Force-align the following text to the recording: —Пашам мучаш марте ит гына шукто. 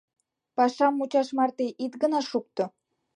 —Пашам 0.55 0.93
мучаш 0.97 1.27
марте 1.37 1.65
ит 1.85 1.93
гына 2.01 2.19
шукто. 2.29 2.63